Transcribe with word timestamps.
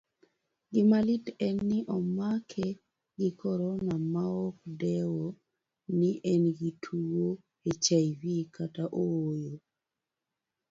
Gimalit 0.73 1.25
en 1.47 1.57
ni 1.69 1.79
omake 1.97 2.65
gi 3.19 3.29
corona 3.41 3.95
maokdewo 4.13 5.23
ni 5.97 6.09
engi 6.31 6.69
tuwo 6.83 7.25
hiv 7.63 8.21
kata 8.55 8.83
ooyo. 9.05 9.55